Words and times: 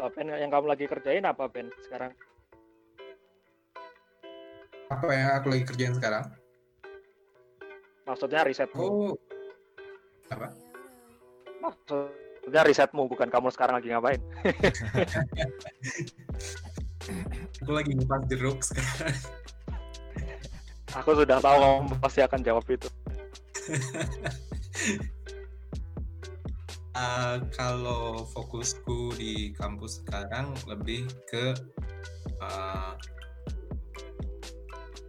Lah, 0.00 0.08
Ben, 0.08 0.28
yang 0.32 0.48
kamu 0.48 0.66
lagi 0.72 0.88
kerjain 0.88 1.24
apa 1.28 1.44
Ben 1.52 1.68
sekarang? 1.84 2.16
Apa 4.88 5.08
yang 5.12 5.28
aku 5.36 5.52
lagi 5.52 5.64
kerjain 5.68 5.92
sekarang? 5.96 6.24
Maksudnya 8.08 8.44
risetmu. 8.48 8.80
Oh, 8.80 9.12
apa? 10.32 10.48
Maksudnya 11.60 12.62
risetmu 12.64 13.04
bukan 13.08 13.28
kamu 13.28 13.52
sekarang 13.52 13.76
lagi 13.80 13.92
ngapain. 13.92 14.20
Aku 17.62 17.70
lagi 17.74 17.94
ngupas 17.94 18.26
jeruk 18.26 18.58
sekarang. 18.64 19.14
Aku 20.92 21.14
sudah 21.14 21.38
tahu 21.38 21.56
kamu 21.62 21.94
pasti 22.02 22.20
akan 22.26 22.40
jawab 22.42 22.66
itu. 22.66 22.88
Uh, 26.92 27.40
kalau 27.56 28.28
fokusku 28.36 29.16
di 29.16 29.56
kampus 29.56 30.04
sekarang 30.04 30.52
lebih 30.68 31.08
ke 31.24 31.56
uh, 32.44 32.92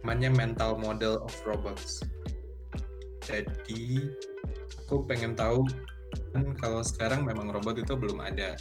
mental 0.04 0.80
model 0.80 1.20
of 1.20 1.34
robots. 1.44 2.00
Jadi 3.20 4.00
aku 4.80 5.04
pengen 5.04 5.36
tahu 5.36 5.68
kan 6.32 6.56
kalau 6.56 6.80
sekarang 6.80 7.20
memang 7.28 7.52
robot 7.52 7.76
itu 7.76 7.92
belum 8.00 8.16
ada 8.24 8.56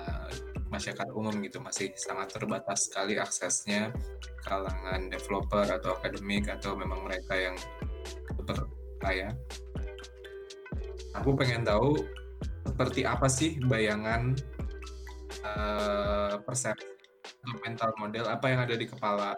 uh, 0.00 0.32
masyarakat 0.72 1.12
umum 1.12 1.36
gitu 1.44 1.60
masih 1.60 1.92
sangat 2.00 2.32
terbatas 2.32 2.88
sekali 2.88 3.20
aksesnya 3.20 3.92
kalangan 4.40 5.12
developer 5.12 5.68
atau 5.68 6.00
akademik 6.00 6.48
atau 6.48 6.72
memang 6.80 7.04
mereka 7.04 7.36
yang 7.36 7.56
super 8.32 8.72
kaya. 9.04 9.36
Aku 11.12 11.36
pengen 11.36 11.60
tahu 11.60 12.23
seperti 12.64 13.04
apa 13.04 13.28
sih 13.28 13.60
bayangan 13.64 14.34
uh, 15.44 16.40
persepsi 16.42 16.88
atau 17.22 17.56
mental 17.62 17.90
model? 18.00 18.24
Apa 18.26 18.50
yang 18.50 18.60
ada 18.64 18.74
di 18.74 18.88
kepala 18.88 19.36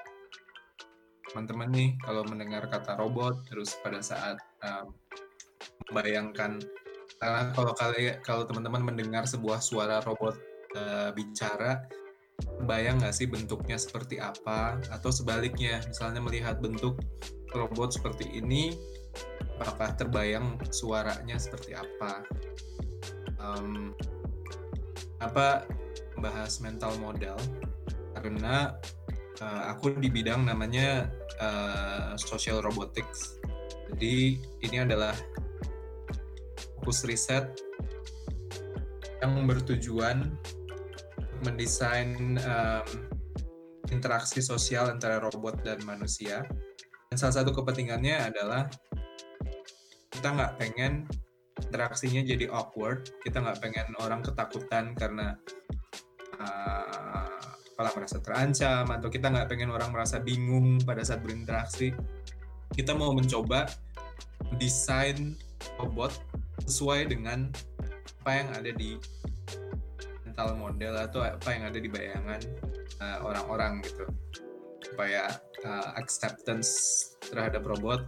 teman-teman 1.31 1.69
nih 1.75 1.91
kalau 2.07 2.23
mendengar 2.25 2.71
kata 2.71 2.97
robot? 2.97 3.45
Terus 3.51 3.75
pada 3.83 4.01
saat 4.01 4.39
um, 4.63 4.95
membayangkan 5.91 6.63
karena 7.17 7.49
kalau 7.57 7.73
kalian 7.75 8.21
kalau 8.21 8.45
teman-teman 8.45 8.93
mendengar 8.93 9.25
sebuah 9.25 9.59
suara 9.59 10.05
robot 10.05 10.37
uh, 10.77 11.11
bicara 11.17 11.83
bayang 12.69 13.01
nggak 13.01 13.17
sih 13.17 13.27
bentuknya 13.27 13.77
seperti 13.81 14.23
apa? 14.23 14.79
Atau 14.93 15.11
sebaliknya 15.11 15.83
misalnya 15.85 16.23
melihat 16.23 16.61
bentuk 16.61 17.01
robot 17.57 17.97
seperti 17.97 18.29
ini 18.37 18.77
apakah 19.57 19.97
terbayang 19.97 20.61
suaranya 20.69 21.41
seperti 21.41 21.73
apa 21.73 22.21
um, 23.41 23.93
apa 25.21 25.65
bahas 26.21 26.61
mental 26.61 26.97
model 27.01 27.37
karena 28.17 28.77
uh, 29.41 29.63
aku 29.73 29.97
di 30.01 30.09
bidang 30.09 30.49
namanya 30.49 31.13
uh, 31.41 32.17
social 32.17 32.65
robotics. 32.65 33.37
Jadi 33.93 34.41
ini 34.65 34.77
adalah 34.83 35.15
fokus 36.81 37.05
riset 37.07 37.51
yang 39.23 39.37
bertujuan 39.47 40.35
mendesain 41.45 42.41
um, 42.41 42.89
interaksi 43.93 44.43
sosial 44.43 44.91
antara 44.91 45.23
robot 45.23 45.61
dan 45.63 45.79
manusia. 45.85 46.43
Dan 47.13 47.17
salah 47.21 47.43
satu 47.43 47.55
kepentingannya 47.55 48.19
adalah 48.19 48.67
kita 50.11 50.33
nggak 50.33 50.53
pengen 50.59 51.07
interaksinya 51.67 52.23
jadi 52.23 52.47
awkward. 52.49 53.11
Kita 53.21 53.43
nggak 53.43 53.59
pengen 53.59 53.89
orang 53.99 54.23
ketakutan 54.23 54.95
karena 54.95 55.35
uh, 56.39 57.39
malah 57.77 57.93
merasa 57.93 58.23
terancam 58.23 58.89
atau 58.89 59.09
kita 59.11 59.29
nggak 59.29 59.49
pengen 59.51 59.69
orang 59.75 59.93
merasa 59.93 60.23
bingung 60.23 60.81
pada 60.87 61.03
saat 61.03 61.21
berinteraksi. 61.21 61.93
Kita 62.73 62.95
mau 62.95 63.13
mencoba 63.13 63.67
desain 64.57 65.35
robot 65.77 66.15
sesuai 66.65 67.11
dengan 67.11 67.51
apa 68.23 68.31
yang 68.33 68.49
ada 68.55 68.71
di 68.75 68.99
mental 70.27 70.59
model 70.59 70.95
atau 70.99 71.21
apa 71.23 71.49
yang 71.53 71.65
ada 71.69 71.79
di 71.79 71.89
bayangan 71.91 72.41
uh, 73.03 73.19
orang-orang 73.27 73.83
uh, 73.83 73.85
gitu. 73.85 74.07
Supaya 74.87 75.29
uh, 75.67 75.91
acceptance 75.99 76.71
terhadap 77.27 77.67
robot 77.67 78.07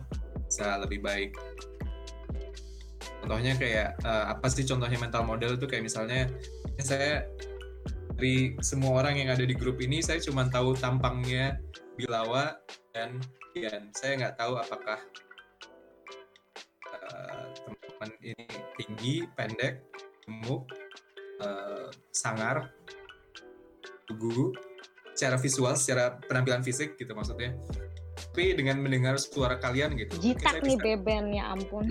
bisa 0.48 0.80
lebih 0.80 1.04
baik 1.04 1.36
contohnya 3.28 3.60
kayak 3.60 4.00
uh, 4.08 4.32
apa 4.32 4.48
sih 4.48 4.64
contohnya 4.64 4.96
mental 4.96 5.20
model 5.20 5.60
itu 5.60 5.68
kayak 5.68 5.84
misalnya 5.84 6.32
ya 6.80 6.84
saya 6.88 7.12
dari 8.16 8.56
semua 8.64 9.04
orang 9.04 9.20
yang 9.20 9.28
ada 9.28 9.44
di 9.44 9.52
grup 9.52 9.76
ini 9.84 10.00
saya 10.00 10.16
cuma 10.16 10.48
tahu 10.48 10.72
tampangnya 10.72 11.60
Bilawa 12.00 12.56
dan 12.96 13.20
Ian. 13.52 13.92
Saya 13.92 14.16
nggak 14.16 14.40
tahu 14.40 14.56
apakah 14.56 14.96
uh, 16.88 17.44
teman 17.52 18.10
ini 18.24 18.48
tinggi 18.80 19.28
pendek 19.36 19.84
gemuk 20.24 20.64
uh, 21.44 21.92
sangar 22.08 22.72
lugu 24.08 24.56
secara 25.12 25.36
visual 25.36 25.76
secara 25.76 26.16
penampilan 26.16 26.64
fisik 26.64 26.96
gitu 26.96 27.12
maksudnya 27.12 27.52
tapi 28.38 28.54
dengan 28.54 28.78
mendengar 28.78 29.18
suara 29.18 29.58
kalian 29.58 29.98
gitu. 29.98 30.14
Jitak 30.22 30.62
nih 30.62 30.78
bisa... 30.78 30.86
Beben 30.86 31.34
ya 31.34 31.50
ampun. 31.58 31.90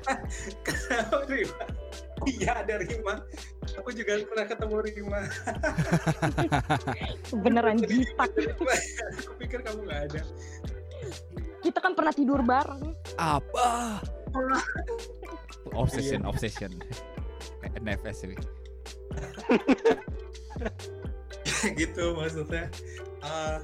Kenapa 0.64 1.28
Rima? 1.28 1.64
Iya 2.24 2.64
ada 2.64 2.80
Rima. 2.80 3.20
Aku 3.76 3.92
juga 3.92 4.16
pernah 4.24 4.48
ketemu 4.48 4.76
Rima. 4.80 5.20
Beneran 7.44 7.76
jitak. 7.84 8.32
Aku 9.28 9.32
pikir 9.36 9.60
kamu 9.60 9.84
nggak 9.84 10.00
ada. 10.08 10.20
Kita 11.60 11.78
kan 11.84 11.92
pernah 11.92 12.16
tidur 12.16 12.40
bareng. 12.40 12.96
Apa? 13.20 14.00
obsession, 15.76 16.24
obsession. 16.24 16.72
NFS 17.60 18.24
ini. 18.24 18.36
gitu 21.76 22.16
maksudnya. 22.16 22.72
Uh, 23.20 23.60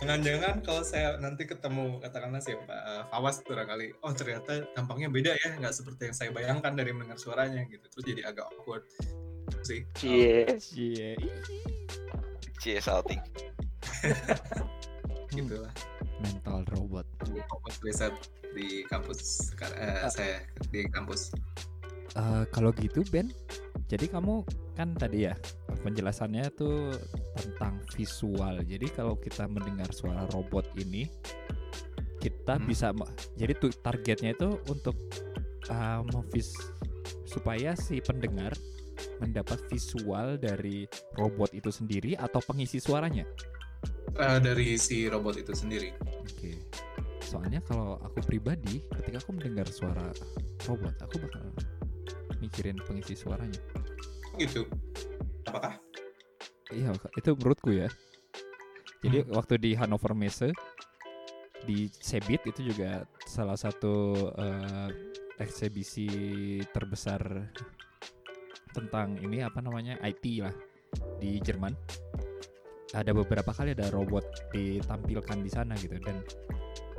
Jangan-jangan 0.00 0.64
kalau 0.64 0.80
saya 0.80 1.20
nanti 1.20 1.44
ketemu 1.44 2.00
katakanlah 2.00 2.40
siapa 2.40 2.72
uh, 2.72 3.02
Fawas 3.12 3.44
kali, 3.44 3.92
oh 4.00 4.12
ternyata 4.16 4.64
tampangnya 4.72 5.12
beda 5.12 5.36
ya, 5.36 5.60
nggak 5.60 5.76
seperti 5.76 6.08
yang 6.08 6.16
saya 6.16 6.30
bayangkan 6.32 6.72
dari 6.72 6.96
mendengar 6.96 7.20
suaranya 7.20 7.68
gitu. 7.68 7.84
Terus 7.84 8.04
jadi 8.08 8.22
agak 8.32 8.48
awkward 8.48 8.88
sih. 9.60 9.84
Cie. 10.00 10.56
Cie. 10.56 11.20
Cie 12.56 12.80
salting. 12.80 13.20
Gitulah. 15.36 15.72
Mental 16.20 16.64
robot. 16.76 17.06
Fokus 17.48 17.76
riset 17.84 18.14
di 18.56 18.82
kampus 18.88 19.52
sekarang 19.54 19.78
uh, 19.78 20.10
saya 20.10 20.42
di 20.72 20.88
kampus. 20.90 21.32
Uh, 22.18 22.42
kalau 22.50 22.74
gitu 22.74 23.06
Ben, 23.14 23.30
jadi 23.86 24.10
kamu 24.10 24.42
kan 24.80 24.96
tadi 24.96 25.28
ya 25.28 25.36
penjelasannya 25.84 26.56
tuh 26.56 26.96
tentang 27.36 27.84
visual. 27.92 28.64
Jadi 28.64 28.88
kalau 28.96 29.12
kita 29.20 29.44
mendengar 29.44 29.92
suara 29.92 30.24
robot 30.32 30.72
ini, 30.80 31.04
kita 32.16 32.56
hmm. 32.56 32.64
bisa 32.64 32.96
jadi 33.36 33.52
tuh 33.60 33.76
targetnya 33.84 34.32
itu 34.32 34.56
untuk 34.72 34.96
uh, 35.68 36.00
memvis 36.00 36.56
supaya 37.28 37.76
si 37.76 38.00
pendengar 38.00 38.56
mendapat 39.20 39.60
visual 39.68 40.40
dari 40.40 40.88
robot 41.20 41.52
itu 41.52 41.68
sendiri 41.68 42.16
atau 42.16 42.40
pengisi 42.40 42.80
suaranya. 42.80 43.28
Uh, 44.16 44.40
dari 44.40 44.80
si 44.80 45.12
robot 45.12 45.36
itu 45.36 45.52
sendiri. 45.52 45.92
Oke. 46.24 46.24
Okay. 46.40 46.56
Soalnya 47.20 47.60
kalau 47.62 48.00
aku 48.00 48.24
pribadi, 48.24 48.80
ketika 48.96 49.20
aku 49.20 49.36
mendengar 49.36 49.68
suara 49.68 50.08
robot, 50.64 50.96
aku 51.04 51.20
bakal 51.20 51.44
mikirin 52.40 52.80
pengisi 52.88 53.12
suaranya 53.12 53.60
gitu. 54.40 54.64
Apakah? 55.44 55.76
Iya 56.70 56.94
itu 57.18 57.30
menurutku 57.36 57.70
ya. 57.74 57.88
Jadi 59.00 59.24
hmm. 59.24 59.32
waktu 59.34 59.54
di 59.58 59.70
Hannover 59.74 60.12
Messe 60.14 60.54
di 61.64 61.92
Sebit 61.92 62.48
itu 62.48 62.72
juga 62.72 63.04
salah 63.28 63.56
satu 63.56 64.16
uh, 64.32 64.88
eksibisi 65.40 66.08
terbesar 66.72 67.20
tentang 68.70 69.18
ini 69.20 69.42
apa 69.42 69.60
namanya 69.60 69.98
IT 70.04 70.24
lah 70.40 70.54
di 71.18 71.40
Jerman. 71.40 71.74
Ada 72.90 73.14
beberapa 73.14 73.54
kali 73.54 73.74
ada 73.74 73.86
robot 73.92 74.50
ditampilkan 74.50 75.38
di 75.42 75.50
sana 75.50 75.74
gitu. 75.78 75.94
Dan 76.02 76.22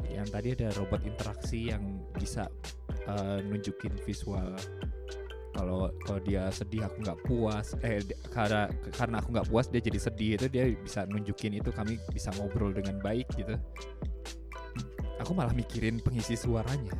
yang 0.07 0.27
tadi 0.27 0.56
ada 0.56 0.71
robot 0.80 1.04
interaksi 1.04 1.71
yang 1.71 2.00
bisa 2.16 2.48
uh, 3.07 3.39
nunjukin 3.44 3.95
visual 4.04 4.56
kalau 5.62 5.94
kalau 6.02 6.19
dia 6.25 6.50
sedih 6.50 6.90
aku 6.90 7.06
nggak 7.06 7.19
puas. 7.22 7.78
Eh 7.86 8.02
karena 8.34 8.66
karena 8.90 9.16
aku 9.22 9.30
nggak 9.30 9.48
puas 9.48 9.69
dia 9.69 9.78
jadi 9.78 10.00
sedih 10.02 10.30
itu 10.42 10.46
dia 10.50 10.63
bisa 10.74 11.06
nunjukin 11.06 11.62
itu 11.62 11.69
kami 11.69 12.02
bisa 12.10 12.34
ngobrol 12.34 12.74
dengan 12.74 12.98
baik 12.98 13.30
gitu. 13.38 13.54
Aku 15.22 15.38
malah 15.38 15.54
mikirin 15.54 16.02
pengisi 16.02 16.34
suaranya. 16.34 16.98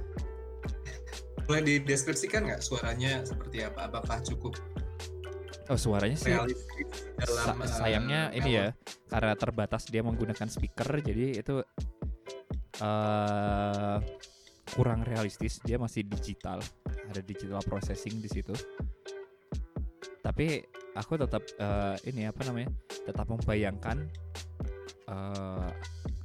Boleh 1.50 1.82
dideskripsikan 1.82 2.46
nggak 2.46 2.62
suaranya 2.62 3.26
seperti 3.26 3.66
apa? 3.66 3.90
Apakah 3.90 4.22
cukup 4.22 4.54
Oh 5.70 5.80
suaranya 5.80 6.20
sih 6.20 6.30
realistis 6.36 6.88
sa- 7.24 7.56
dalam 7.56 7.64
eh, 7.64 7.70
sayangnya 7.72 8.22
ini 8.36 8.44
melon. 8.44 8.60
ya 8.60 8.68
karena 9.08 9.34
terbatas 9.40 9.88
dia 9.88 10.04
menggunakan 10.04 10.46
speaker 10.46 11.00
jadi 11.00 11.40
itu 11.40 11.64
eh 12.78 13.98
kurang 14.72 15.02
realistis. 15.02 15.58
Dia 15.64 15.76
masih 15.76 16.06
digital 16.06 16.60
ada 17.12 17.22
digital 17.22 17.60
processing 17.68 18.24
di 18.24 18.30
situ 18.32 18.56
tapi 20.24 20.64
aku 20.96 21.20
tetap 21.20 21.44
eh, 21.60 21.96
ini 22.08 22.32
apa 22.32 22.42
namanya 22.48 22.72
tetap 23.04 23.28
membayangkan 23.28 23.98
eh 25.12 25.70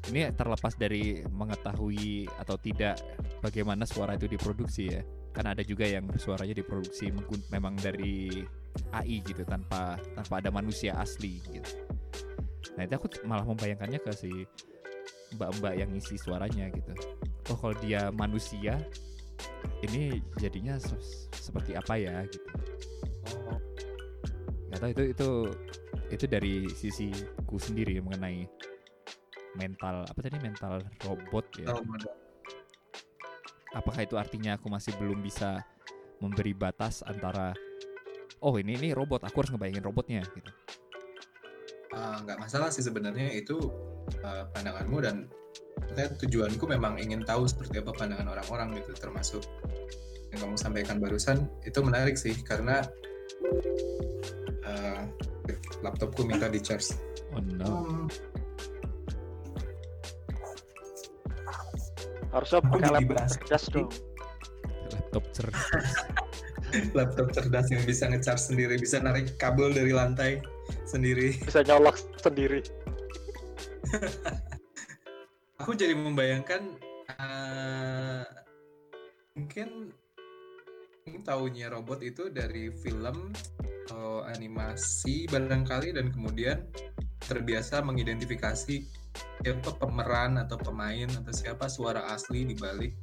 ini 0.06 0.30
terlepas 0.38 0.78
dari 0.78 1.18
mengetahui 1.26 2.30
atau 2.38 2.54
tidak 2.62 2.94
bagaimana 3.42 3.82
suara 3.82 4.14
itu 4.14 4.30
diproduksi 4.30 4.86
ya 4.86 5.02
kan 5.36 5.52
ada 5.52 5.60
juga 5.60 5.84
yang 5.84 6.08
suaranya 6.16 6.56
diproduksi 6.56 7.12
memang 7.52 7.76
dari 7.76 8.40
AI 8.96 9.20
gitu 9.20 9.44
tanpa 9.44 10.00
tanpa 10.16 10.40
ada 10.40 10.48
manusia 10.48 10.96
asli 10.96 11.44
gitu. 11.52 11.70
Nah 12.80 12.88
itu 12.88 12.94
aku 12.96 13.06
malah 13.28 13.44
membayangkannya 13.44 14.00
ke 14.00 14.12
si 14.16 14.32
mbak-mbak 15.36 15.76
yang 15.76 15.92
ngisi 15.92 16.16
suaranya 16.16 16.72
gitu. 16.72 16.92
Oh 17.52 17.56
kalau 17.60 17.76
dia 17.84 18.08
manusia, 18.16 18.80
ini 19.84 20.22
jadinya 20.40 20.80
se- 20.80 21.28
seperti 21.36 21.76
apa 21.76 21.94
ya 22.00 22.24
gitu. 22.26 22.48
Oh, 23.46 23.58
Gak 24.72 24.78
tahu 24.82 24.90
itu 24.92 25.02
itu 25.12 25.30
itu 26.06 26.24
dari 26.30 26.54
sisiku 26.70 27.58
sendiri 27.58 27.98
mengenai 27.98 28.46
mental 29.56 30.04
apa 30.04 30.18
tadi 30.20 30.38
mental 30.38 30.84
robot 31.02 31.46
ya. 31.58 31.74
Apakah 33.76 34.00
itu 34.04 34.16
artinya 34.16 34.56
aku 34.56 34.72
masih 34.72 34.96
belum 34.96 35.20
bisa 35.20 35.60
memberi 36.20 36.56
batas 36.56 37.04
antara 37.04 37.52
oh 38.40 38.54
ini 38.56 38.76
ini 38.76 38.88
robot 38.96 39.24
aku 39.24 39.44
harus 39.44 39.52
ngebayangin 39.52 39.84
robotnya 39.84 40.22
gitu. 40.32 40.50
Ah, 41.96 42.20
nggak 42.20 42.38
masalah 42.40 42.68
sih 42.68 42.84
sebenarnya 42.84 43.32
itu 43.32 43.56
uh, 44.20 44.44
pandanganmu 44.52 44.98
dan 45.00 45.16
saya 45.96 46.12
tujuanku 46.12 46.64
memang 46.68 47.00
ingin 47.00 47.24
tahu 47.24 47.48
seperti 47.48 47.80
apa 47.80 47.92
pandangan 47.96 48.36
orang-orang 48.36 48.76
gitu 48.80 48.92
termasuk 48.96 49.42
yang 50.32 50.44
kamu 50.44 50.56
sampaikan 50.60 51.00
barusan 51.00 51.48
itu 51.64 51.80
menarik 51.80 52.20
sih 52.20 52.36
karena 52.44 52.84
uh, 54.68 55.00
laptopku 55.80 56.26
minta 56.26 56.50
di 56.50 56.60
charge. 56.60 56.92
Oh 57.32 57.40
no. 57.40 58.04
Harusnya 62.34 62.58
Aku 62.60 62.68
pakai 62.76 62.90
laptop 63.00 63.24
cerdas 63.32 63.64
dong. 63.72 63.88
Laptop 64.92 65.24
cerdas. 65.32 65.94
laptop 66.98 67.26
cerdas 67.32 67.66
yang 67.72 67.82
bisa 67.88 68.04
ngecharge 68.10 68.42
sendiri, 68.52 68.74
bisa 68.76 69.00
narik 69.00 69.38
kabel 69.40 69.72
dari 69.72 69.96
lantai 69.96 70.44
sendiri. 70.84 71.38
Bisa 71.40 71.64
nyolok 71.64 71.96
sendiri. 72.20 72.60
Aku 75.66 75.74
jadi 75.74 75.98
membayangkan 75.98 76.62
eh, 77.10 78.22
mungkin 79.34 79.90
taunya 81.26 81.66
robot 81.74 82.06
itu 82.06 82.30
dari 82.30 82.70
film 82.70 83.34
atau 83.90 84.22
animasi 84.30 85.26
barangkali 85.26 85.98
dan 85.98 86.14
kemudian 86.14 86.70
terbiasa 87.18 87.82
mengidentifikasi 87.82 88.86
siapa 89.42 89.70
pemeran 89.82 90.38
atau 90.38 90.54
pemain 90.54 91.10
atau 91.10 91.34
siapa 91.34 91.66
suara 91.66 92.14
asli 92.14 92.46
di 92.46 92.54
balik 92.54 92.94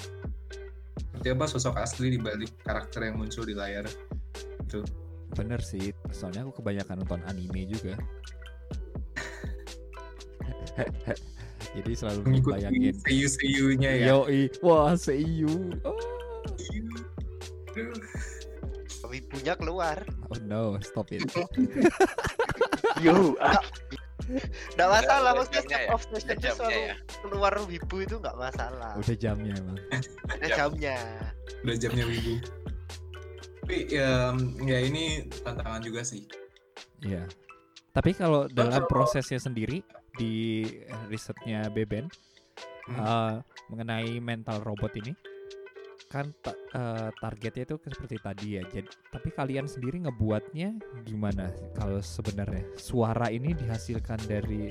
seperti 0.96 1.36
apa 1.36 1.44
sosok 1.52 1.76
asli 1.76 2.16
di 2.16 2.20
balik 2.24 2.64
karakter 2.64 3.12
yang 3.12 3.20
muncul 3.20 3.44
di 3.44 3.60
layar 3.60 3.84
itu 4.64 4.88
Bener 5.36 5.60
sih, 5.60 5.92
soalnya 6.16 6.48
aku 6.48 6.64
kebanyakan 6.64 7.04
nonton 7.04 7.26
anime 7.28 7.68
juga. 7.68 8.00
Jadi 11.74 11.92
selalu 11.98 12.20
mengikuti 12.30 12.54
bayangin. 12.62 12.94
seiyu-seiyunya 13.02 13.92
ya 13.98 14.06
Yoi, 14.14 14.42
wah 14.62 14.94
seiyu. 14.94 15.74
Oh. 15.82 15.98
Wibunya 19.10 19.54
keluar. 19.54 20.02
oh 20.30 20.40
no, 20.46 20.78
stop 20.82 21.14
it. 21.14 21.22
Yo, 23.06 23.38
ah, 23.38 23.62
Nggak 24.74 24.90
masalah, 24.90 25.32
udah 25.34 25.38
maksudnya 25.38 25.62
setiap 25.66 25.82
ya? 25.86 25.90
obsession 25.94 26.34
Udah 26.34 26.38
itu 26.38 26.58
selalu 26.58 26.82
ya? 26.82 26.96
keluar 27.22 27.54
wibu 27.70 27.96
itu 28.02 28.16
nggak 28.18 28.38
masalah. 28.38 28.94
Udah 28.98 29.16
jamnya 29.18 29.54
emang. 29.54 29.78
Ada 30.34 30.46
jam. 30.50 30.58
jamnya. 30.58 30.98
udah 31.62 31.76
jamnya 31.78 32.06
wibu 32.10 32.42
tapi 33.64 33.88
ya, 33.88 34.36
ya 34.68 34.80
ini 34.84 35.24
tantangan 35.40 35.80
juga 35.80 36.04
sih 36.04 36.28
Iya. 37.00 37.24
Tapi 37.96 38.12
kalau 38.16 38.48
dalam 38.52 38.84
prosesnya 38.92 39.40
sendiri 39.40 39.84
di 40.18 40.66
risetnya 41.10 41.68
Beben 41.74 42.08
Hmm. 42.84 43.00
eh, 43.00 43.36
mengenai 43.72 44.20
mental 44.20 44.60
robot 44.60 44.92
ini 45.00 45.16
kan 46.12 46.30
ta- 46.44 46.60
eh, 46.76 47.10
targetnya 47.16 47.64
itu 47.64 47.80
seperti 47.80 48.18
tadi 48.20 48.48
ya. 48.60 48.64
Jadi 48.68 48.92
tapi 49.08 49.32
kalian 49.32 49.66
sendiri 49.72 50.04
ngebuatnya 50.04 50.76
gimana 51.08 51.48
kalau 51.80 52.04
sebenarnya 52.04 52.68
suara 52.76 53.32
ini 53.32 53.56
dihasilkan 53.56 54.20
dari 54.28 54.68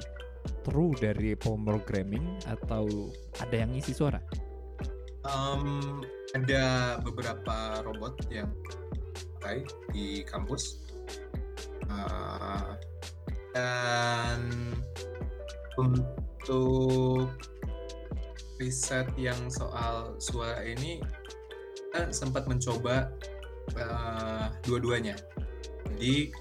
true 0.61 0.93
dari 1.01 1.33
pemrogramming 1.35 2.37
atau 2.45 2.85
ada 3.41 3.57
yang 3.57 3.73
isi 3.73 3.97
suara? 3.97 4.21
Em, 5.25 6.05
ada 6.37 6.99
beberapa 7.01 7.81
robot 7.81 8.29
yang 8.29 8.53
pakai 9.41 9.65
di 9.91 10.21
kampus 10.29 10.83
Eh, 11.93 12.71
dan 13.53 14.41
untuk 15.81 17.31
riset 18.61 19.09
yang 19.19 19.39
soal 19.51 20.15
suara 20.23 20.63
ini 20.63 21.03
kita 21.93 22.09
sempat 22.13 22.49
mencoba 22.49 23.13
eh, 23.77 24.47
dua-duanya. 24.65 25.17
Jadi 25.93 26.33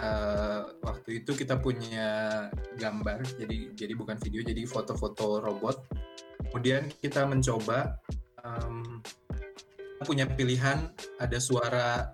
eh, 0.00 0.60
waktu 0.80 1.10
itu 1.24 1.32
kita 1.36 1.60
punya 1.60 2.10
gambar 2.80 3.20
jadi 3.36 3.76
jadi 3.76 3.92
bukan 3.96 4.16
video 4.20 4.40
jadi 4.44 4.64
foto-foto 4.64 5.44
robot. 5.44 5.76
Kemudian 6.48 6.92
kita 7.00 7.24
mencoba 7.24 7.96
kita 10.02 10.02
punya 10.04 10.26
pilihan 10.26 10.90
ada 11.22 11.38
suara 11.38 12.10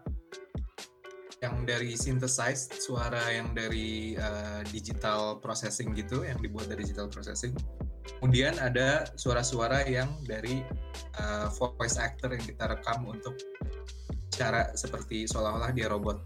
yang 1.38 1.62
dari 1.62 1.94
synthesized 1.94 2.82
suara 2.82 3.22
yang 3.30 3.54
dari 3.54 4.18
eh, 4.18 4.60
digital 4.74 5.38
processing 5.38 5.94
gitu 5.94 6.26
yang 6.26 6.38
dibuat 6.42 6.66
dari 6.66 6.82
digital 6.82 7.06
processing. 7.06 7.54
Kemudian 8.18 8.58
ada 8.58 9.06
suara-suara 9.14 9.86
yang 9.86 10.10
dari 10.26 10.66
eh, 11.14 11.46
voice 11.54 11.98
actor 12.00 12.34
yang 12.34 12.42
kita 12.42 12.74
rekam 12.74 13.06
untuk 13.06 13.38
cara 14.34 14.74
seperti 14.74 15.30
seolah-olah 15.30 15.70
dia 15.70 15.86
robot. 15.86 16.18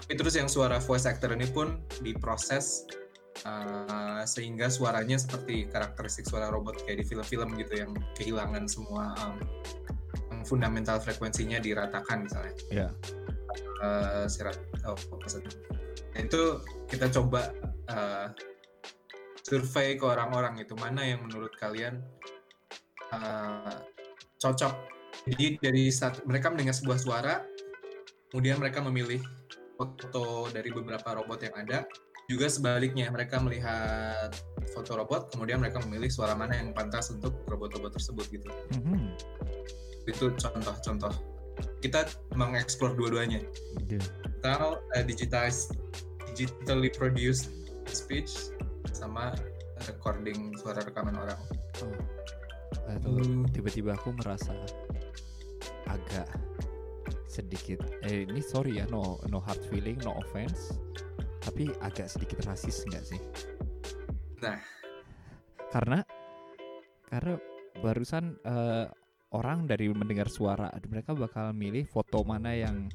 Tapi 0.00 0.12
terus 0.16 0.36
yang 0.36 0.48
suara 0.48 0.80
voice 0.80 1.08
actor 1.08 1.32
ini 1.32 1.48
pun 1.48 1.80
diproses 2.04 2.84
eh, 3.48 4.22
sehingga 4.28 4.68
suaranya 4.68 5.16
seperti 5.16 5.72
karakteristik 5.72 6.28
suara 6.28 6.52
robot 6.52 6.84
kayak 6.84 7.00
di 7.00 7.06
film-film 7.08 7.56
gitu 7.56 7.80
yang 7.80 7.96
kehilangan 8.20 8.68
semua 8.68 9.16
em, 9.24 9.36
yang 10.28 10.40
fundamental 10.44 11.00
frekuensinya 11.00 11.56
diratakan 11.64 12.28
misalnya. 12.28 12.52
Ya. 12.68 12.88
Eh 13.58 14.26
serat 14.30 14.56
oh, 14.86 14.98
maksudnya. 15.20 15.52
Nah, 16.14 16.20
itu 16.20 16.42
kita 16.90 17.06
coba 17.10 17.50
eh, 17.90 18.26
survei 19.44 19.98
ke 19.98 20.04
orang-orang 20.06 20.62
itu 20.62 20.74
mana 20.78 21.02
yang 21.02 21.26
menurut 21.26 21.54
kalian 21.58 21.98
eh, 23.10 23.76
cocok 24.40 24.74
jadi 25.28 25.46
dari 25.60 25.92
saat 25.92 26.22
mereka 26.24 26.48
mendengar 26.48 26.72
sebuah 26.72 26.98
suara 26.98 27.34
kemudian 28.30 28.62
mereka 28.62 28.80
memilih 28.80 29.20
foto 29.74 30.48
dari 30.52 30.70
beberapa 30.70 31.18
robot 31.18 31.40
yang 31.44 31.56
ada 31.56 31.84
juga 32.30 32.46
sebaliknya 32.46 33.10
mereka 33.10 33.42
melihat 33.42 34.30
foto 34.70 34.94
robot 34.94 35.34
kemudian 35.34 35.58
mereka 35.58 35.82
memilih 35.82 36.06
suara 36.06 36.38
mana 36.38 36.54
yang 36.54 36.70
pantas 36.70 37.10
untuk 37.10 37.42
robot-robot 37.50 37.98
tersebut 37.98 38.26
gitu 38.30 38.48
Mhm. 38.78 39.18
itu 40.06 40.30
contoh-contoh 40.38 41.39
kita 41.80 42.04
mengeksplor 42.34 42.94
dua-duanya 42.94 43.40
Ide. 43.80 43.98
atau 44.40 44.78
uh, 44.80 45.02
digitized 45.04 45.76
digitally 46.32 46.88
produced 46.90 47.50
speech 47.86 48.52
sama 48.92 49.32
recording 49.88 50.52
suara 50.56 50.84
rekaman 50.84 51.16
orang. 51.16 51.40
Oh. 51.82 51.96
Aduh, 52.90 53.18
Hmm, 53.18 53.48
tiba-tiba 53.50 53.94
aku 53.94 54.12
merasa 54.14 54.52
agak 55.86 56.26
sedikit 57.26 57.82
eh 58.02 58.26
ini 58.26 58.42
sorry 58.42 58.78
ya 58.78 58.86
no 58.90 59.18
no 59.26 59.38
hard 59.38 59.62
feeling 59.70 59.94
no 60.02 60.18
offense 60.18 60.74
tapi 61.40 61.70
agak 61.78 62.10
sedikit 62.10 62.42
rasis 62.42 62.82
nggak 62.86 63.04
sih 63.06 63.20
Nah. 64.42 64.58
karena 65.70 66.02
karena 67.06 67.38
barusan 67.78 68.34
eh, 68.42 68.86
orang 69.30 69.66
dari 69.66 69.86
mendengar 69.90 70.26
suara 70.26 70.70
mereka 70.90 71.14
bakal 71.14 71.54
milih 71.54 71.86
foto 71.86 72.26
mana 72.26 72.54
yang 72.54 72.90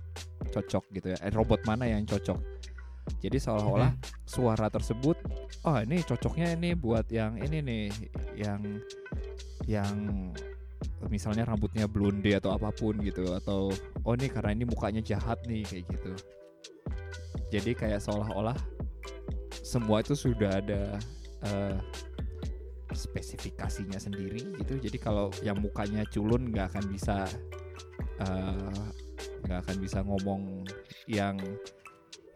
cocok 0.51 0.83
gitu 0.91 1.15
ya 1.15 1.17
eh, 1.23 1.31
robot 1.31 1.63
mana 1.63 1.87
yang 1.87 2.03
cocok 2.03 2.39
Jadi 3.21 3.37
seolah-olah 3.37 3.93
suara 4.25 4.65
tersebut, 4.69 5.17
oh 5.65 5.77
ini 5.77 6.01
cocoknya 6.01 6.57
ini 6.57 6.73
buat 6.73 7.05
yang 7.13 7.37
ini 7.37 7.61
nih, 7.61 7.85
yang 8.33 8.61
yang 9.69 9.93
misalnya 11.09 11.45
rambutnya 11.45 11.85
blonde 11.85 12.33
atau 12.33 12.57
apa 12.57 12.73
pun 12.73 12.97
gitu, 13.01 13.33
atau 13.37 13.69
oh 14.05 14.13
ini 14.17 14.25
karena 14.29 14.57
ini 14.57 14.65
mukanya 14.65 15.01
jahat 15.05 15.37
nih 15.45 15.61
kayak 15.65 15.85
gitu. 15.85 16.13
Jadi 17.53 17.71
kayak 17.77 18.01
seolah-olah 18.01 18.57
semua 19.61 20.01
itu 20.01 20.17
sudah 20.17 20.61
ada 20.61 20.97
eh, 21.45 21.77
spesifikasinya 22.95 23.99
sendiri 23.99 24.55
gitu. 24.57 24.79
Jadi 24.79 24.97
kalau 24.97 25.29
yang 25.43 25.59
mukanya 25.59 26.07
culun 26.07 26.49
nggak 26.49 26.73
akan 26.73 26.85
bisa 26.89 27.27
eh, 28.23 28.87
nggak 29.45 29.59
akan 29.67 29.77
bisa 29.77 29.99
ngomong 30.01 30.65
yang 31.05 31.37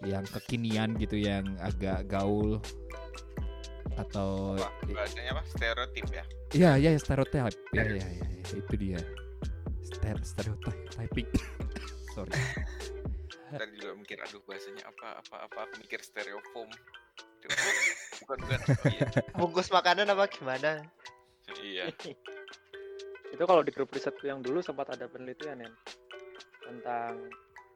yang 0.06 0.24
kekinian 0.24 0.96
gitu 0.96 1.20
yang 1.20 1.44
agak 1.60 2.08
gaul 2.08 2.60
atau 4.00 4.56
bahasanya 4.88 5.36
apa? 5.36 5.44
Stereotip 5.44 6.08
ya. 6.08 6.24
Iya, 6.56 6.72
iya 6.80 6.90
stereotip. 6.96 7.52
Ya, 7.76 7.84
ya, 7.84 8.00
ya, 8.00 8.08
ya, 8.08 8.28
itu 8.56 8.74
dia. 8.80 9.00
Ster 9.84 10.18
stereotyping. 10.24 11.28
Sorry. 12.16 12.32
Tadi 13.50 13.74
juga 13.82 13.94
mikir 13.98 14.18
aduh 14.22 14.40
bahasanya 14.46 14.88
apa 14.88 15.20
apa 15.20 15.36
apa 15.50 15.60
aku 15.68 15.84
mikir 15.84 16.00
stereofoam. 16.00 16.70
Bukan 18.26 18.38
bukan. 18.46 18.60
Oh, 18.60 18.86
iya. 18.96 19.08
Bungkus 19.36 19.70
makanan 19.72 20.12
apa 20.12 20.26
gimana? 20.30 20.84
iya. 21.64 21.90
Itu 23.34 23.44
kalau 23.46 23.62
di 23.62 23.70
grup 23.70 23.94
risetku 23.94 24.26
yang 24.26 24.42
dulu 24.42 24.60
sempat 24.60 24.90
ada 24.94 25.06
penelitian 25.06 25.62
ya 25.64 25.72
tentang 26.66 27.30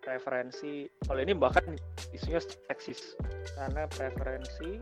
preferensi. 0.03 0.89
Kalau 1.07 1.19
ini 1.21 1.33
bahkan 1.33 1.63
isunya 2.11 2.41
eksis 2.69 3.15
karena 3.55 3.87
preferensi 3.89 4.81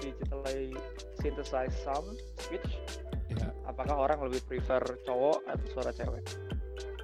digitally 0.00 0.74
synthesized 1.20 1.76
sound 1.82 2.18
speech. 2.40 2.80
Ya. 3.34 3.50
Apakah 3.66 4.08
orang 4.08 4.18
lebih 4.28 4.42
prefer 4.46 4.82
cowok 5.04 5.42
atau 5.48 5.66
suara 5.72 5.90
cewek? 5.92 6.24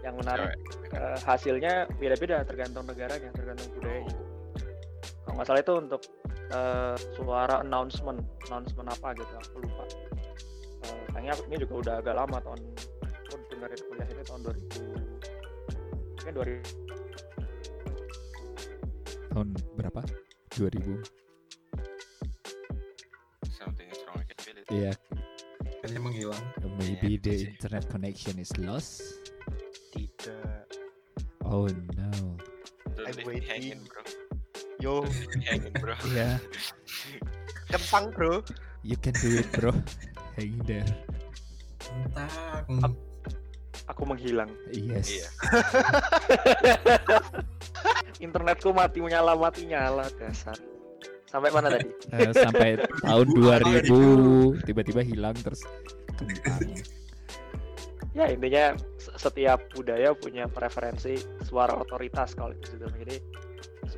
Yang 0.00 0.14
menarik 0.24 0.50
Cewek. 0.56 0.96
eh, 0.96 1.18
hasilnya 1.28 1.72
beda-beda 2.00 2.40
tergantung 2.44 2.88
negaranya, 2.88 3.30
tergantung 3.36 3.68
budayanya. 3.76 4.16
Kalau 5.24 5.34
nggak 5.36 5.46
salah 5.46 5.62
itu 5.62 5.74
untuk 5.76 6.02
eh, 6.50 6.96
suara 7.14 7.62
announcement, 7.62 8.20
announcement 8.48 8.88
apa 8.90 9.14
gitu, 9.14 9.32
aku 9.38 9.56
lupa. 9.62 9.84
Eh, 10.80 11.04
kayaknya 11.14 11.34
ini 11.46 11.56
juga 11.62 11.74
udah 11.80 11.94
agak 12.02 12.14
lama 12.16 12.38
tahun, 12.42 12.60
aku 13.04 13.34
dengerin 13.50 13.80
kuliah 13.86 14.08
ini 14.10 14.22
tahun 14.24 14.40
2000, 14.42 14.90
mungkin 16.18 16.32
2000 16.34 16.90
Tahun 19.30 19.48
berapa? 19.78 20.02
2000. 20.50 21.06
Something 23.54 23.86
is 23.86 24.02
wrong. 24.02 24.18
I 24.18 24.26
can 24.26 24.38
feel 24.42 24.58
it. 24.58 24.66
Iya, 24.66 24.92
Kayaknya 25.80 26.00
menghilang. 26.02 26.44
maybe 26.82 27.14
Iya, 27.14 27.22
the 27.22 27.34
internet 27.54 27.84
connection 27.86 28.34
is 28.42 28.50
lost. 28.58 29.00
Tidak. 29.94 30.66
Oh 31.46 31.70
no. 31.94 32.10
I'm 33.06 33.16
waiting. 33.22 33.78
Yo, 34.80 35.04
hanging, 35.48 35.76
bro. 35.76 35.94
Iya, 36.08 36.40
kempang 37.68 38.10
bro. 38.16 38.40
you 38.80 38.96
can 38.96 39.12
do 39.20 39.38
it, 39.38 39.48
bro. 39.52 39.70
Hang 40.34 40.56
there. 40.64 40.88
Entah. 41.90 42.30
aku 43.86 44.02
menghilang. 44.06 44.50
Yes. 44.72 45.10
Iya. 45.10 45.28
Internetku 48.24 48.70
mati 48.70 49.02
menyala 49.02 49.34
mati 49.34 49.66
nyala 49.66 50.06
dasar. 50.16 50.54
Sampai 51.26 51.50
mana 51.50 51.70
tadi? 51.70 51.86
Eh, 52.10 52.30
sampai 52.34 52.78
tahun 53.02 53.26
2000 53.34 54.66
tiba-tiba 54.66 55.02
hilang 55.02 55.34
terus 55.38 55.62
kentang. 56.18 56.62
ya 58.10 58.26
intinya 58.26 58.74
se- 58.98 59.14
setiap 59.14 59.70
budaya 59.70 60.10
punya 60.18 60.50
preferensi 60.50 61.14
suara 61.46 61.78
otoritas 61.78 62.34
kalau 62.34 62.50
itu 62.50 62.74
sudah 62.74 62.90
jadi 62.98 63.22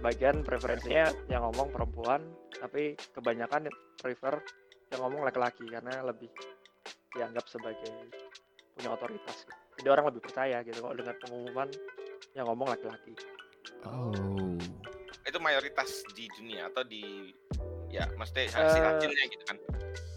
sebagian 0.02 0.42
preferensinya 0.42 1.06
yang 1.30 1.46
ngomong 1.46 1.70
perempuan 1.70 2.26
tapi 2.50 2.98
kebanyakan 3.14 3.70
prefer 3.94 4.42
yang 4.90 4.98
ngomong 5.00 5.22
laki-laki 5.22 5.62
karena 5.70 6.02
lebih 6.02 6.26
dianggap 7.14 7.46
sebagai 7.46 8.10
punya 8.74 8.90
otoritas 8.90 9.46
jadi 9.78 9.88
orang 9.88 10.10
lebih 10.10 10.26
percaya 10.26 10.58
gitu 10.60 10.82
kalau 10.82 10.98
dengar 10.98 11.14
pengumuman 11.22 11.70
yang 12.34 12.50
ngomong 12.50 12.66
laki-laki 12.68 13.14
Oh. 13.82 14.10
Itu 15.22 15.38
mayoritas 15.38 15.86
di 16.14 16.26
dunia 16.32 16.66
atau 16.66 16.82
di 16.82 17.30
ya 17.86 18.06
maksudnya 18.14 18.46
hasil 18.48 18.78
Eh, 18.78 18.90
hasilnya 18.90 19.24
gitu 19.28 19.44
kan. 19.44 19.56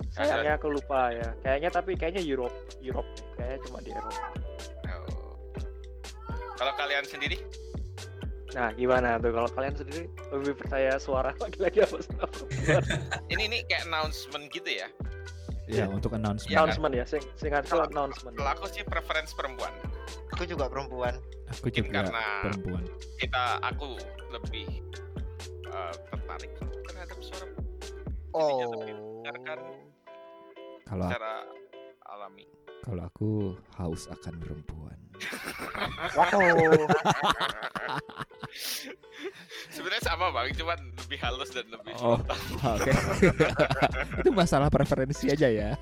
sayangnya 0.09 0.53
aku 0.55 0.69
lupa 0.71 1.09
ya 1.09 1.29
kayaknya 1.41 1.69
tapi 1.69 1.93
kayaknya 1.93 2.21
Europe 2.21 2.53
Europe 2.79 3.05
kayaknya 3.35 3.57
cuma 3.65 3.77
di 3.81 3.89
Eropa 3.89 4.21
Oh. 4.87 5.33
Kalau 6.55 6.73
kalian 6.73 7.05
sendiri 7.05 7.37
nah 8.55 8.71
gimana 8.71 9.19
tuh 9.19 9.29
kalau 9.29 9.51
kalian 9.51 9.75
sendiri 9.75 10.03
lebih 10.31 10.55
percaya 10.55 10.95
suara 10.95 11.35
laki-laki 11.43 11.83
apa 11.83 11.99
suara 11.99 12.25
perempuan 12.31 12.83
ini 13.27 13.41
ini 13.45 13.57
kayak 13.65 13.83
announcement 13.85 14.47
gitu 14.49 14.71
ya. 14.73 14.87
Ya, 15.65 15.89
untuk 15.89 16.13
announcement. 16.13 16.45
Iya 16.45 16.55
kan? 16.55 16.63
announcement 16.63 16.93
ya 16.93 17.03
sing 17.03 17.23
singkat 17.35 17.65
Kalau- 17.65 17.89
announcement 17.89 18.37
Kalau 18.37 18.51
aku 18.53 18.65
sih 18.69 18.85
preference 18.85 19.33
perempuan. 19.33 19.73
Aku 20.31 20.45
juga 20.45 20.69
perempuan. 20.69 21.17
Aku 21.51 21.67
Mungkin 21.67 21.83
juga 21.83 22.05
karena 22.05 22.25
perempuan. 22.43 22.83
kita 23.17 23.43
aku 23.59 23.97
lebih 24.29 24.67
eh, 25.65 25.93
tertarik 26.07 26.51
terhadap 26.85 27.17
suara 27.19 27.49
Oh. 28.31 28.77
Kalau 30.85 31.07
secara 31.09 31.33
alami. 32.05 32.45
kalau 32.79 33.01
aku 33.03 33.29
haus 33.75 34.05
akan 34.05 34.37
perempuan. 34.37 34.97
Wow 36.17 36.87
Sebenarnya 39.73 40.03
sama 40.07 40.31
bang, 40.31 40.55
cuman 40.55 40.79
lebih 41.05 41.19
halus 41.19 41.51
dan 41.51 41.67
lebih 41.67 41.91
Oh. 41.99 42.19
Oke. 42.63 42.91
Itu 44.23 44.31
masalah 44.31 44.71
preferensi 44.71 45.27
aja 45.27 45.51
ya. 45.51 45.75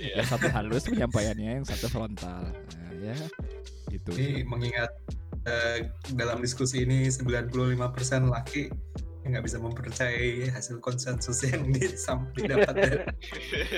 Iya. 0.00 0.24
Yang 0.24 0.28
satu 0.32 0.48
halus 0.48 0.88
penyampaiannya, 0.88 1.60
yang 1.60 1.66
satu 1.68 1.92
frontal. 1.92 2.48
Nah, 2.48 2.90
ya. 2.96 3.16
Gitu. 3.92 4.10
Ini 4.16 4.48
mengingat 4.48 4.88
eh, 5.44 5.92
dalam 6.16 6.40
diskusi 6.40 6.88
ini 6.88 7.12
95% 7.12 7.76
laki 8.32 8.72
nggak 9.30 9.42
bisa 9.42 9.56
mempercayai 9.56 10.30
hasil 10.48 10.78
konsensus 10.78 11.40
yang 11.42 11.64
didapat 12.34 12.74
dari 12.74 12.98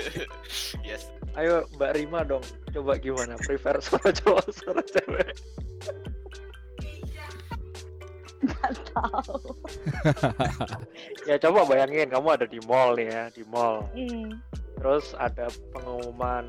yes. 0.88 1.12
ayo 1.35 1.68
Mbak 1.75 1.92
Rima 1.94 2.21
dong 2.23 2.42
coba 2.68 2.97
gimana 2.97 3.37
prefer 3.37 3.76
suara 3.78 4.11
cowok 4.11 4.47
suara 4.50 4.82
cewek 4.82 5.30
Gak 8.42 8.75
tahu. 8.90 9.54
ya 11.30 11.38
coba 11.38 11.62
bayangin 11.62 12.11
kamu 12.11 12.28
ada 12.32 12.42
di 12.44 12.59
mall 12.61 12.99
nih 12.99 13.06
ya 13.06 13.25
di 13.30 13.47
mall 13.47 13.87
Hmm. 13.94 14.35
terus 14.75 15.14
ada 15.14 15.47
pengumuman 15.71 16.42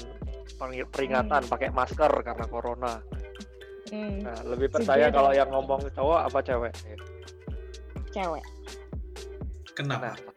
peng- 0.57 0.89
peringatan 0.89 1.45
pakai 1.45 1.69
masker 1.69 2.10
karena 2.24 2.45
corona 2.45 2.93
Hmm. 3.86 4.25
nah 4.25 4.33
lebih 4.43 4.74
percaya 4.74 5.13
kalau 5.13 5.29
yang 5.29 5.48
ngomong 5.48 5.86
cowok 5.91 6.25
apa 6.25 6.39
cewek 6.41 6.74
Cewek. 8.10 8.45
Kenapa? 9.74 10.13
Kenapa? 10.13 10.32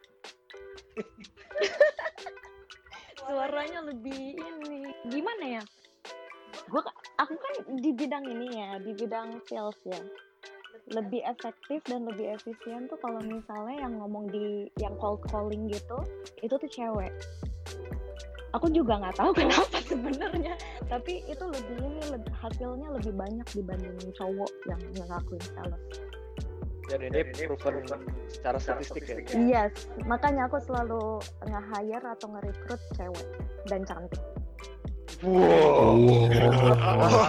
Suaranya 3.26 3.80
lebih 3.84 4.38
ini. 4.38 4.90
Gimana 5.10 5.60
ya? 5.60 5.62
Gua 6.70 6.82
aku 7.20 7.34
kan 7.36 7.54
di 7.78 7.90
bidang 7.92 8.24
ini 8.26 8.58
ya, 8.58 8.70
di 8.80 8.92
bidang 8.96 9.42
sales 9.46 9.76
ya. 9.86 10.00
Lebih 10.86 11.26
efektif 11.26 11.82
dan 11.90 12.06
lebih 12.06 12.38
efisien 12.38 12.86
tuh 12.86 12.98
kalau 13.02 13.18
misalnya 13.26 13.82
yang 13.82 13.98
ngomong 13.98 14.30
di 14.30 14.70
yang 14.78 14.94
cold 15.02 15.18
calling 15.26 15.66
gitu, 15.66 15.98
itu 16.40 16.54
tuh 16.54 16.70
cewek. 16.70 17.10
Aku 18.54 18.70
juga 18.70 19.02
nggak 19.02 19.18
tahu 19.18 19.30
kenapa 19.42 19.78
sebenarnya, 19.84 20.54
tapi 20.86 21.26
itu 21.26 21.44
lebih 21.44 21.76
ini 21.82 22.02
lebih, 22.08 22.32
hasilnya 22.38 22.88
lebih 22.94 23.12
banyak 23.12 23.46
dibanding 23.52 23.98
cowok 24.14 24.50
yang 24.70 24.80
ngelakuin 24.94 25.44
sales. 25.50 25.82
Dan 26.86 27.00
ini 27.02 27.20
proven 27.46 27.82
secara 28.26 28.58
statistik 28.58 29.02
ya 29.04 29.16
Yes, 29.34 29.72
makanya 30.02 30.46
aku 30.46 30.62
selalu 30.62 31.18
nge-hire 31.44 32.06
atau 32.06 32.26
nge-recruit 32.30 32.80
cewek 32.94 33.26
dan 33.66 33.80
cantik. 33.82 34.22
wow 35.22 35.96
Oh. 36.86 37.24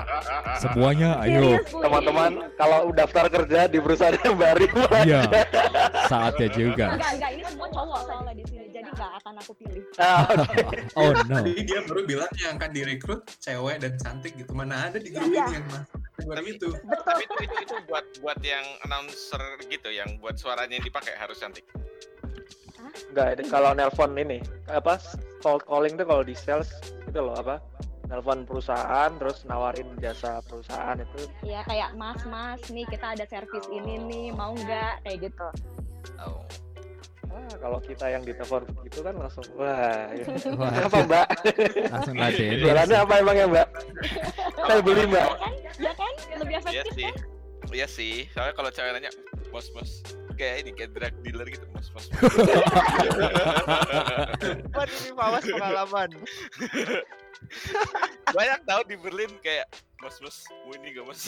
Semuanya 0.60 1.16
ayo. 1.24 1.56
Teman-teman 1.64 2.52
kalau 2.60 2.92
daftar 2.92 3.32
kerja 3.32 3.70
di 3.70 3.80
perusahaan 3.80 4.18
Rima 4.18 4.88
Iya. 5.06 5.22
Saatnya 6.10 6.48
juga. 6.52 6.86
Enggak, 6.98 7.12
enggak, 7.16 7.32
ini 7.32 7.44
semua 7.48 7.68
cowok 7.72 8.00
soalnya 8.04 8.34
di 8.36 8.44
sini, 8.50 8.66
jadi 8.74 8.90
enggak 8.92 9.12
akan 9.24 9.34
aku 9.40 9.52
pilih. 9.56 9.84
nah, 10.02 10.26
Oh 11.00 11.12
no. 11.16 11.38
Jadi 11.48 11.62
dia 11.64 11.80
baru 11.86 12.02
bilang 12.04 12.32
yang 12.42 12.60
akan 12.60 12.72
direkrut 12.74 13.22
cewek 13.40 13.78
dan 13.80 13.94
cantik 14.02 14.34
gitu. 14.36 14.52
Mana 14.52 14.92
ada 14.92 14.98
di 15.00 15.10
grup 15.14 15.30
Iya. 15.32 15.46
ini 15.48 15.56
yang 15.56 15.66
mas? 15.72 15.88
Tapi- 16.18 16.58
itu. 16.58 16.70
betul 16.74 17.04
Tapi 17.06 17.24
itu, 17.24 17.36
itu, 17.46 17.56
itu 17.62 17.76
buat 17.86 18.06
buat 18.20 18.40
yang 18.42 18.66
announcer 18.84 19.42
gitu, 19.66 19.90
yang 19.94 20.10
buat 20.18 20.36
suaranya 20.36 20.82
yang 20.82 20.86
dipakai 20.86 21.14
harus 21.14 21.38
cantik. 21.38 21.64
Enggak, 23.10 23.38
ini 23.38 23.44
kalau 23.48 23.72
nelpon 23.74 24.18
ini 24.18 24.38
apa 24.66 24.98
cold 25.42 25.62
calling 25.66 25.94
tuh 25.94 26.06
kalau 26.06 26.24
di 26.26 26.34
sales 26.34 26.70
itu 27.06 27.20
loh 27.20 27.38
apa? 27.38 27.62
Nelpon 28.08 28.48
perusahaan 28.48 29.12
terus 29.20 29.44
nawarin 29.44 29.92
jasa 30.00 30.40
perusahaan 30.48 30.96
itu 30.96 31.28
ya 31.44 31.60
kayak 31.68 31.92
mas 32.00 32.24
mas 32.24 32.64
nih 32.72 32.88
kita 32.88 33.20
ada 33.20 33.28
servis 33.28 33.68
ini 33.68 34.00
nih 34.00 34.26
mau 34.32 34.56
nggak 34.56 35.04
kayak 35.04 35.28
gitu 35.28 35.48
Oh. 36.18 36.40
Kalau 37.58 37.80
kita 37.80 38.06
yang 38.08 38.24
ditelepon 38.24 38.64
gitu 38.86 39.00
kan 39.02 39.14
langsung 39.16 39.46
wah 39.56 40.10
ya. 40.18 40.26
Wah, 40.56 40.72
apa 40.74 40.98
mbak 41.06 41.28
langsung 41.92 42.16
jualannya 42.62 42.98
apa 42.98 43.14
emang 43.20 43.36
ya 43.36 43.46
mbak 43.48 43.68
saya 44.56 44.80
beli 44.82 45.04
mbak 45.06 45.28
ya 45.78 45.92
kan 45.94 46.14
lebih 46.40 46.56
Iya 46.58 46.84
efektif 46.84 46.94
sih. 46.96 47.10
kan 47.10 47.36
Iya 47.68 47.84
sih. 47.84 48.24
Soalnya 48.32 48.56
kalau 48.56 48.72
cewek 48.72 48.96
nanya, 48.96 49.12
"Bos, 49.52 49.68
bos." 49.76 50.00
Kayak 50.40 50.64
ini 50.64 50.72
kayak 50.72 50.96
drug 50.96 51.16
dealer 51.20 51.44
gitu, 51.52 51.68
"Bos, 51.76 51.92
bos." 51.92 52.08
Buat 54.72 54.88
ini 55.04 55.12
mawas 55.12 55.44
pengalaman. 55.44 56.10
Banyak 58.40 58.60
tahu 58.64 58.82
di 58.88 58.96
Berlin 58.96 59.36
kayak, 59.44 59.68
"Bos, 60.00 60.16
bos, 60.24 60.48
mau 60.64 60.72
ini 60.80 60.96
gak, 60.96 61.12
Bos?" 61.12 61.28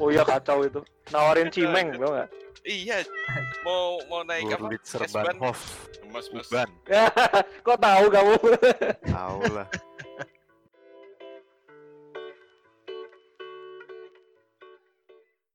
Oh 0.00 0.08
iya 0.10 0.22
kacau 0.26 0.64
itu. 0.66 0.80
Nawarin 1.12 1.48
cimeng 1.52 1.94
tau 1.98 2.10
nggak? 2.14 2.28
iya. 2.64 3.04
Mau 3.62 4.00
mau 4.08 4.24
naik 4.24 4.56
apa? 4.56 4.72
Serbanhof 4.82 5.88
Bos, 6.14 6.30
bos. 6.30 6.46
Uban 6.46 6.70
kok 7.66 7.78
tahu 7.82 8.04
kamu? 8.06 8.34
Tahu 9.02 9.40
lah 9.50 9.66